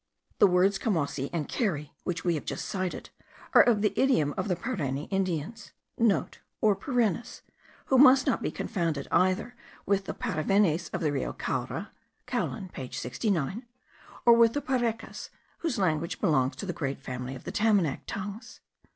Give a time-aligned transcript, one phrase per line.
[0.39, 3.11] The words camosi and keri, which we have just cited,
[3.53, 5.73] are of the idiom of the Pareni Indians,*
[6.17, 7.43] (* Or Parenas,
[7.85, 9.53] who must not be confounded either
[9.85, 11.91] with the Paravenes of the Rio Caura
[12.25, 13.67] (Caulin page 69),
[14.25, 15.29] or with the Parecas,
[15.59, 18.59] whose language belongs to the great family of the Tamanac tongues.